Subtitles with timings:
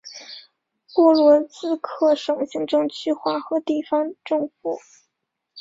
[0.95, 4.79] 波罗兹克省行政区划和地方政府。